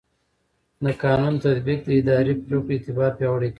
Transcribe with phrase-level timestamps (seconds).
[0.83, 3.49] د قانون تطبیق د اداري پرېکړو اعتبار پیاوړی کوي.